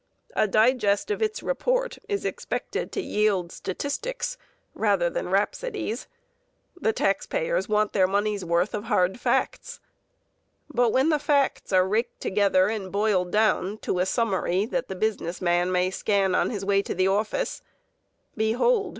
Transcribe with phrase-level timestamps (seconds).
[0.35, 4.35] A digest of its report is expected to yield statistics
[4.73, 6.07] rather than rhapsodies.
[6.75, 9.79] The taxpayers want their money's worth of hard facts.
[10.73, 14.95] But when the facts are raked together and boiled down to a summary that the
[14.95, 17.61] business man may scan on his way to the office,
[18.35, 18.89] behold!